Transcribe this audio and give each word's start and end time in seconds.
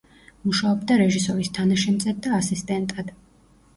მუშაობდა 0.45 0.95
რეჟისორის 1.01 1.53
თანაშემწედ 1.59 2.25
და 2.29 2.33
ასისტენტად. 2.39 3.15